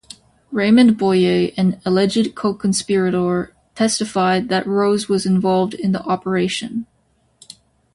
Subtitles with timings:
[0.51, 6.87] Raymond Boyer, an alleged co-conspirator, testified that Rose was involved in the operation.